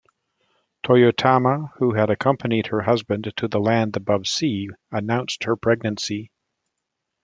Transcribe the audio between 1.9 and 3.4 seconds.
had accompanied her husband